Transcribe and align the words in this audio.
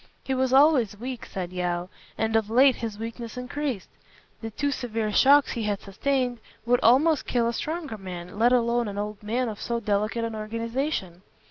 "He 0.23 0.33
was 0.33 0.51
always 0.51 0.97
weak," 0.99 1.27
said 1.27 1.53
Yeo, 1.53 1.87
"and 2.17 2.35
of 2.35 2.49
late 2.49 2.77
his 2.77 2.97
weakness 2.97 3.37
increased. 3.37 3.87
The 4.41 4.49
two 4.49 4.71
severe 4.71 5.11
shocks 5.11 5.51
he 5.51 5.61
has 5.65 5.79
sustained 5.79 6.39
would 6.65 6.79
almost 6.81 7.27
kill 7.27 7.47
a 7.47 7.53
stronger 7.53 7.99
man, 7.99 8.39
let 8.39 8.51
alone 8.51 8.87
an 8.87 8.97
old 8.97 9.21
man 9.21 9.47
of 9.47 9.61
so 9.61 9.79
delicate 9.79 10.23
an 10.23 10.33
organization. 10.33 11.21